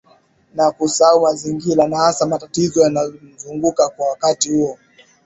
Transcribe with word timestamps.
na 0.53 0.71
kusahau 0.71 1.21
mazingira 1.21 1.87
na 1.87 1.97
hasa 1.97 2.25
matatizo 2.25 2.81
yanayomzunguka 2.81 3.89
kwa 3.89 4.07
wakati 4.09 4.49
huo 4.51 4.77